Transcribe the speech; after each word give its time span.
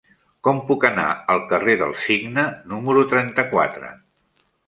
Com 0.45 0.61
puc 0.69 0.85
anar 0.87 1.03
al 1.33 1.41
carrer 1.51 1.75
del 1.83 1.93
Cigne 2.07 2.47
número 2.73 3.05
trenta-quatre? 3.13 3.93